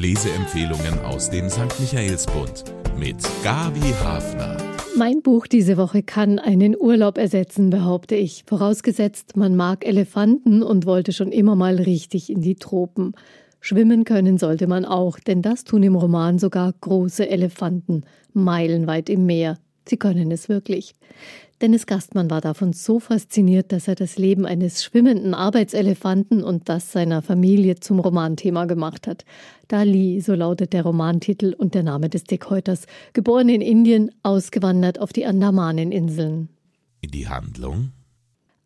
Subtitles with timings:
[0.00, 1.78] Leseempfehlungen aus dem St.
[1.78, 2.64] Michaelsbund
[2.98, 4.56] mit Gabi Hafner.
[4.96, 8.44] Mein Buch diese Woche kann einen Urlaub ersetzen, behaupte ich.
[8.46, 13.12] Vorausgesetzt, man mag Elefanten und wollte schon immer mal richtig in die Tropen.
[13.60, 19.26] Schwimmen können sollte man auch, denn das tun im Roman sogar große Elefanten, meilenweit im
[19.26, 19.58] Meer.
[19.88, 20.94] Sie können es wirklich.
[21.60, 26.90] Dennis Gastmann war davon so fasziniert, dass er das Leben eines schwimmenden Arbeitselefanten und das
[26.90, 29.26] seiner Familie zum Romanthema gemacht hat.
[29.68, 35.12] Dali, so lautet der Romantitel und der Name des Dickhäuters, geboren in Indien, ausgewandert auf
[35.12, 36.48] die Andamaneninseln.
[37.02, 37.92] In die Handlung?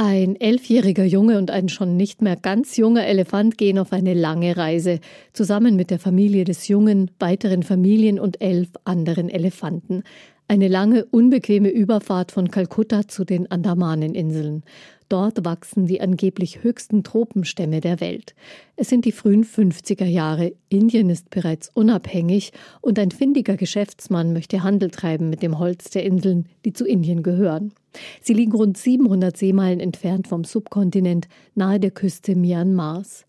[0.00, 4.56] Ein elfjähriger Junge und ein schon nicht mehr ganz junger Elefant gehen auf eine lange
[4.56, 5.00] Reise,
[5.32, 10.04] zusammen mit der Familie des Jungen, weiteren Familien und elf anderen Elefanten.
[10.50, 14.62] Eine lange, unbequeme Überfahrt von Kalkutta zu den Andamaneninseln.
[15.10, 18.34] Dort wachsen die angeblich höchsten Tropenstämme der Welt.
[18.74, 20.54] Es sind die frühen 50er Jahre.
[20.70, 26.04] Indien ist bereits unabhängig und ein findiger Geschäftsmann möchte Handel treiben mit dem Holz der
[26.04, 27.74] Inseln, die zu Indien gehören.
[28.22, 33.26] Sie liegen rund 700 Seemeilen entfernt vom Subkontinent nahe der Küste Myanmars.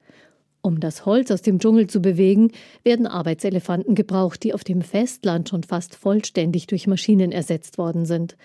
[0.62, 2.52] Um das Holz aus dem Dschungel zu bewegen,
[2.84, 8.36] werden Arbeitselefanten gebraucht, die auf dem Festland schon fast vollständig durch Maschinen ersetzt worden sind.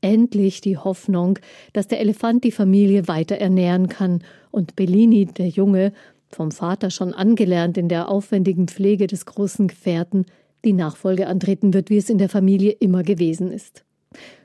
[0.00, 1.38] Endlich die Hoffnung,
[1.72, 4.22] dass der Elefant die Familie weiter ernähren kann
[4.52, 5.92] und Bellini, der Junge,
[6.28, 10.26] vom Vater schon angelernt in der aufwendigen Pflege des großen Gefährten,
[10.64, 13.84] die Nachfolge antreten wird, wie es in der Familie immer gewesen ist.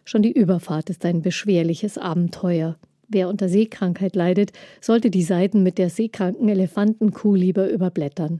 [0.06, 2.78] Schon die Überfahrt ist ein beschwerliches Abenteuer.
[3.14, 8.40] Wer unter Seekrankheit leidet, sollte die Seiten mit der seekranken Elefantenkuh lieber überblättern.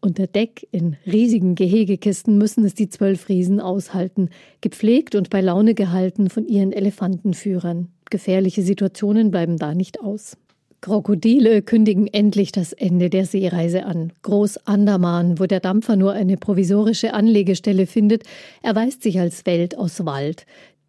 [0.00, 4.28] Unter Deck in riesigen Gehegekisten müssen es die zwölf Riesen aushalten,
[4.60, 7.88] gepflegt und bei Laune gehalten von ihren Elefantenführern.
[8.08, 10.36] Gefährliche Situationen bleiben da nicht aus.
[10.80, 14.12] Krokodile kündigen endlich das Ende der Seereise an.
[14.22, 18.24] Groß Andaman, wo der Dampfer nur eine provisorische Anlegestelle findet,
[18.62, 20.44] erweist sich als Welt aus Wald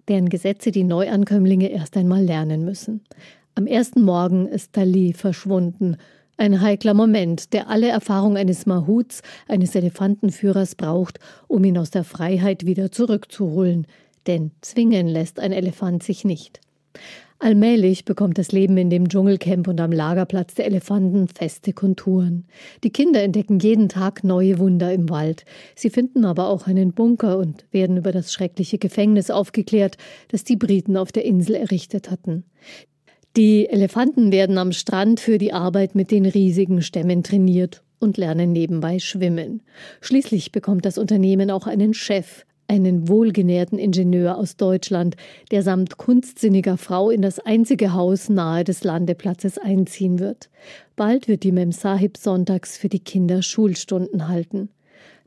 [0.08, 3.02] deren Gesetze die Neuankömmlinge erst einmal lernen müssen.
[3.56, 5.98] Am ersten Morgen ist Dali verschwunden.
[6.38, 12.04] Ein heikler Moment, der alle Erfahrung eines Mahuts, eines Elefantenführers braucht, um ihn aus der
[12.04, 13.88] Freiheit wieder zurückzuholen.
[14.28, 16.60] Denn zwingen lässt ein Elefant sich nicht.
[17.38, 22.46] Allmählich bekommt das Leben in dem Dschungelcamp und am Lagerplatz der Elefanten feste Konturen.
[22.84, 25.44] Die Kinder entdecken jeden Tag neue Wunder im Wald.
[25.76, 29.98] Sie finden aber auch einen Bunker und werden über das schreckliche Gefängnis aufgeklärt,
[30.30, 32.46] das die Briten auf der Insel errichtet hatten.
[33.36, 38.54] Die Elefanten werden am Strand für die Arbeit mit den riesigen Stämmen trainiert und lernen
[38.54, 39.62] nebenbei schwimmen.
[40.00, 45.16] Schließlich bekommt das Unternehmen auch einen Chef, einen wohlgenährten Ingenieur aus Deutschland,
[45.52, 50.50] der samt kunstsinniger Frau in das einzige Haus nahe des Landeplatzes einziehen wird.
[50.96, 54.70] Bald wird die Memsahib sonntags für die Kinder Schulstunden halten.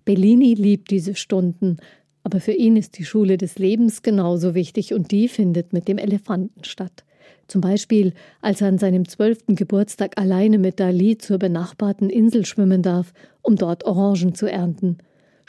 [0.04, 1.76] Bellini liebt diese Stunden,
[2.24, 5.98] aber für ihn ist die Schule des Lebens genauso wichtig und die findet mit dem
[5.98, 7.04] Elefanten statt.
[7.46, 8.12] Zum Beispiel,
[8.42, 13.56] als er an seinem zwölften Geburtstag alleine mit Dali zur benachbarten Insel schwimmen darf, um
[13.56, 14.98] dort Orangen zu ernten.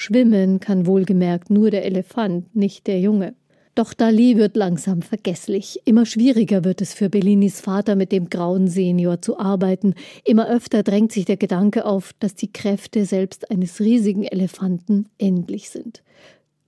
[0.02, 3.36] Schwimmen kann wohlgemerkt nur der Elefant, nicht der Junge.
[3.76, 5.82] Doch Dali wird langsam vergesslich.
[5.84, 9.96] Immer schwieriger wird es für Bellinis Vater, mit dem grauen Senior zu arbeiten.
[10.24, 15.70] Immer öfter drängt sich der Gedanke auf, dass die Kräfte selbst eines riesigen Elefanten endlich
[15.70, 16.02] sind.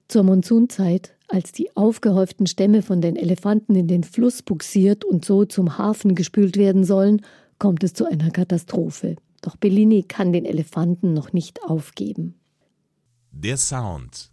[0.09, 5.45] Zur Monsunzeit, als die aufgehäuften Stämme von den Elefanten in den Fluss buxiert und so
[5.45, 7.21] zum Hafen gespült werden sollen,
[7.59, 9.15] kommt es zu einer Katastrophe.
[9.41, 12.35] Doch Bellini kann den Elefanten noch nicht aufgeben.
[13.33, 14.29] Der Sound.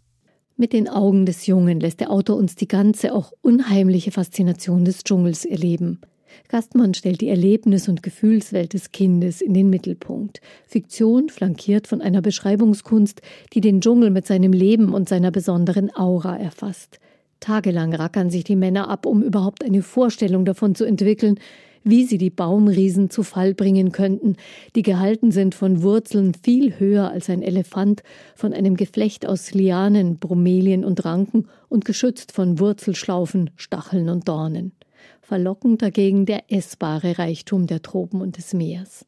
[0.57, 5.05] Mit den Augen des Jungen lässt der Autor uns die ganze, auch unheimliche Faszination des
[5.05, 6.01] Dschungels erleben.
[6.49, 10.41] Gastmann stellt die Erlebnis- und Gefühlswelt des Kindes in den Mittelpunkt.
[10.67, 13.23] Fiktion flankiert von einer Beschreibungskunst,
[13.55, 16.99] die den Dschungel mit seinem Leben und seiner besonderen Aura erfasst.
[17.41, 21.39] Tagelang rackern sich die Männer ab, um überhaupt eine Vorstellung davon zu entwickeln,
[21.85, 24.37] wie sie die Baumriesen zu Fall bringen könnten,
[24.75, 28.03] die gehalten sind von Wurzeln viel höher als ein Elefant,
[28.35, 34.73] von einem Geflecht aus Lianen, Bromelien und Ranken und geschützt von Wurzelschlaufen, Stacheln und Dornen.
[35.21, 39.05] Verlockend dagegen der essbare Reichtum der Tropen und des Meers.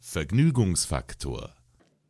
[0.00, 1.54] Vergnügungsfaktor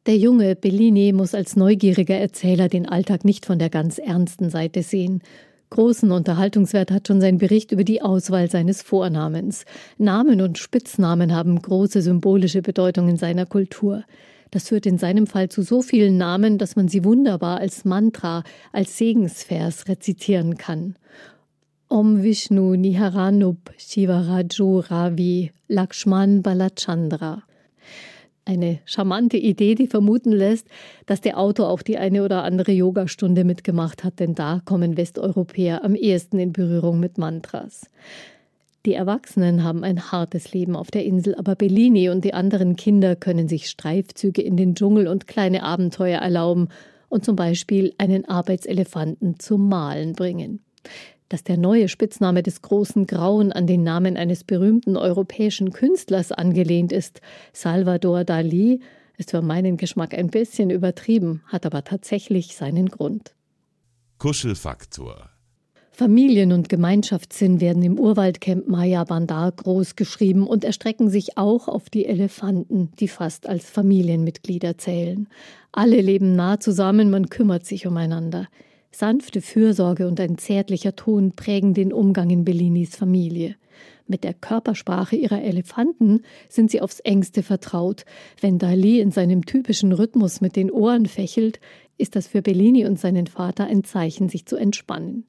[0.06, 4.82] der junge Bellini muss als neugieriger Erzähler den Alltag nicht von der ganz ernsten Seite
[4.82, 5.22] sehen.
[5.74, 9.64] Großen Unterhaltungswert hat schon sein Bericht über die Auswahl seines Vornamens.
[9.98, 14.04] Namen und Spitznamen haben große symbolische Bedeutung in seiner Kultur.
[14.52, 18.44] Das führt in seinem Fall zu so vielen Namen, dass man sie wunderbar als Mantra,
[18.70, 20.94] als Segensvers rezitieren kann.
[21.88, 27.42] Om Vishnu Niharanup Shivaraju Ravi Lakshman Balachandra.
[28.46, 30.68] Eine charmante Idee, die vermuten lässt,
[31.06, 35.82] dass der Autor auch die eine oder andere Yogastunde mitgemacht hat, denn da kommen Westeuropäer
[35.82, 37.88] am ehesten in Berührung mit Mantras.
[38.84, 43.16] Die Erwachsenen haben ein hartes Leben auf der Insel, aber Bellini und die anderen Kinder
[43.16, 46.68] können sich Streifzüge in den Dschungel und kleine Abenteuer erlauben
[47.08, 50.60] und zum Beispiel einen Arbeitselefanten zum Malen bringen.
[51.34, 56.92] Dass der neue Spitzname des großen Grauen an den Namen eines berühmten europäischen Künstlers angelehnt
[56.92, 57.20] ist,
[57.52, 58.78] Salvador Dali,
[59.16, 63.34] ist für meinen Geschmack ein bisschen übertrieben, hat aber tatsächlich seinen Grund.
[64.18, 65.28] Kuschelfaktor
[65.90, 71.90] Familien- und Gemeinschaftssinn werden im Urwaldcamp Maya Bandar groß geschrieben und erstrecken sich auch auf
[71.90, 75.26] die Elefanten, die fast als Familienmitglieder zählen.
[75.72, 78.46] Alle leben nah zusammen, man kümmert sich umeinander.
[78.94, 83.56] Sanfte Fürsorge und ein zärtlicher Ton prägen den Umgang in Bellinis Familie.
[84.06, 88.04] Mit der Körpersprache ihrer Elefanten sind sie aufs engste vertraut.
[88.40, 91.58] Wenn Dali in seinem typischen Rhythmus mit den Ohren fächelt,
[91.98, 95.26] ist das für Bellini und seinen Vater ein Zeichen, sich zu entspannen.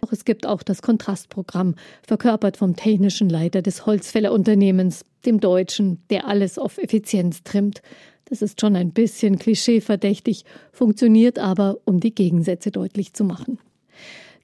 [0.00, 6.26] Doch es gibt auch das Kontrastprogramm, verkörpert vom technischen Leiter des Holzfällerunternehmens, dem Deutschen, der
[6.26, 7.80] alles auf Effizienz trimmt.
[8.26, 13.58] Das ist schon ein bisschen klischeeverdächtig, funktioniert aber, um die Gegensätze deutlich zu machen.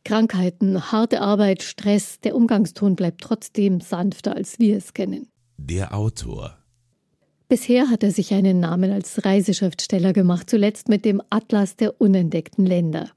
[0.05, 5.29] Krankheiten, harte Arbeit, Stress, der Umgangston bleibt trotzdem sanfter, als wir es kennen.
[5.57, 6.57] Der Autor
[7.51, 12.65] Bisher hat er sich einen Namen als Reiseschriftsteller gemacht, zuletzt mit dem Atlas der unentdeckten
[12.65, 13.11] Länder.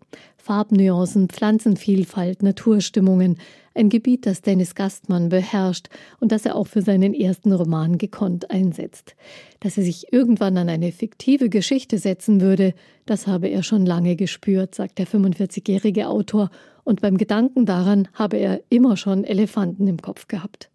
[0.44, 3.38] Farbnuancen, Pflanzenvielfalt, Naturstimmungen,
[3.74, 5.88] ein Gebiet, das Dennis Gastmann beherrscht
[6.19, 9.16] und das er auch für seinen ersten Roman gekonnt einsetzt.
[9.62, 12.74] Dass er sich irgendwann an eine fiktive Geschichte setzen würde,
[13.06, 16.50] das habe er schon lange gespürt, sagt der 45-jährige Autor,
[16.84, 20.72] und beim Gedanken daran habe er immer schon Elefanten im Kopf gehabt.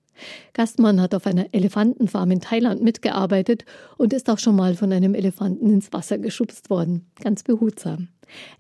[0.53, 3.65] Gastmann hat auf einer Elefantenfarm in Thailand mitgearbeitet
[3.97, 8.09] und ist auch schon mal von einem Elefanten ins Wasser geschubst worden, ganz behutsam.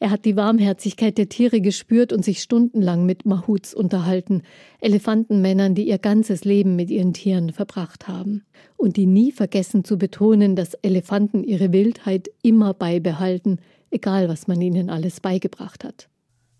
[0.00, 4.42] Er hat die Warmherzigkeit der Tiere gespürt und sich stundenlang mit Mahuts unterhalten,
[4.80, 8.44] Elefantenmännern, die ihr ganzes Leben mit ihren Tieren verbracht haben
[8.76, 13.58] und die nie vergessen zu betonen, dass Elefanten ihre Wildheit immer beibehalten,
[13.90, 16.08] egal was man ihnen alles beigebracht hat.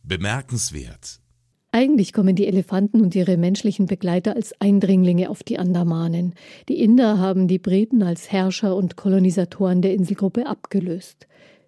[0.03, 1.21] Bemerkenswert.
[1.71, 6.35] Eigentlich kommen die Elefanten und ihre menschlichen Begleiter als Eindringlinge auf die Andamanen.
[6.71, 11.27] Die Inder haben die Briten als Herrscher und Kolonisatoren der Inselgruppe abgelöst.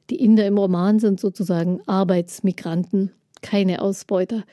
[0.08, 3.10] Die Inder im Roman sind sozusagen Arbeitsmigranten,
[3.42, 4.44] keine Ausbeuter.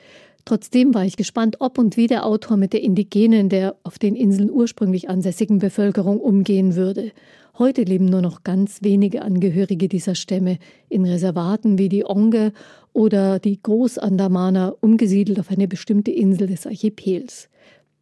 [0.44, 4.16] Trotzdem war ich gespannt, ob und wie der Autor mit der indigenen, der auf den
[4.16, 7.12] Inseln ursprünglich ansässigen Bevölkerung umgehen würde.
[7.58, 10.58] Heute leben nur noch ganz wenige Angehörige dieser Stämme
[10.88, 12.52] in Reservaten wie die Onge
[12.98, 17.48] oder die Großandamaner umgesiedelt auf eine bestimmte Insel des Archipels.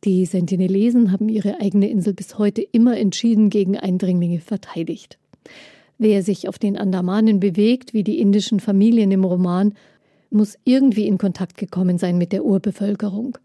[0.04, 5.19] Die Sentinelesen haben ihre eigene Insel bis heute immer entschieden gegen Eindringlinge verteidigt.
[5.98, 9.75] Wer sich auf den Andamanen bewegt, wie die indischen Familien im Roman,
[10.31, 13.37] muss irgendwie in Kontakt gekommen sein mit der Urbevölkerung.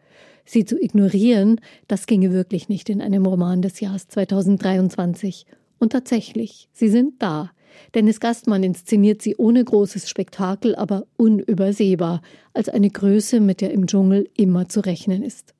[0.46, 1.60] Sie zu ignorieren,
[1.90, 5.46] das ginge wirklich nicht in einem Roman des Jahres 2023.
[5.80, 7.52] Und tatsächlich, sie sind da.
[7.96, 12.22] Dennis Gastmann inszeniert sie ohne großes Spektakel, aber unübersehbar,
[12.54, 15.54] als eine Größe, mit der im Dschungel immer zu rechnen ist.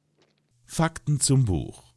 [0.66, 1.92] Fakten zum Buch.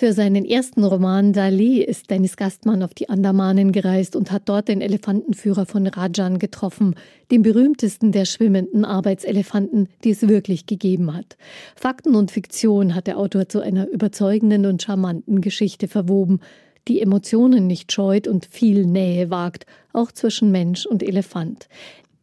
[0.00, 4.68] Für seinen ersten Roman Dali ist Dennis Gastmann auf die Andamanen gereist und hat dort
[4.68, 6.94] den Elefantenführer von Rajan getroffen,
[7.30, 11.36] dem berühmtesten der schwimmenden Arbeitselefanten, die es wirklich gegeben hat.
[11.76, 16.40] Fakten und Fiktion hat der Autor zu einer überzeugenden und charmanten Geschichte verwoben,
[16.88, 21.68] die Emotionen nicht scheut und viel Nähe wagt, auch zwischen Mensch und Elefant.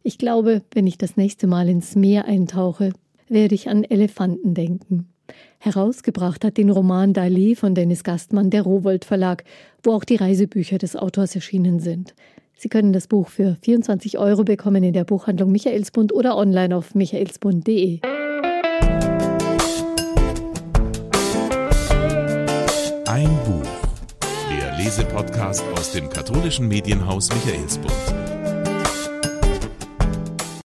[0.02, 2.92] Ich glaube, wenn ich das nächste Mal ins Meer eintauche,
[3.28, 5.08] werde ich an Elefanten denken.
[5.58, 9.44] Herausgebracht hat den Roman Dali von Dennis Gastmann der Rowold Verlag,
[9.82, 12.14] wo auch die Reisebücher des Autors erschienen sind.
[12.56, 16.94] Sie können das Buch für 24 Euro bekommen in der Buchhandlung Michaelsbund oder online auf
[16.94, 18.00] michaelsbund.de.
[24.88, 28.37] Lesepodcast aus dem katholischen Medienhaus Michaelsbund.